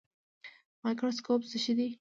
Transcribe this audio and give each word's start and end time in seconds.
مایکروسکوپ 0.83 1.41
څه 1.49 1.57
شی 1.63 1.73
دی؟ 1.77 1.87